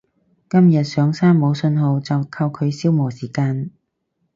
[0.49, 3.69] 今日上山冇訊號就靠佢消磨時間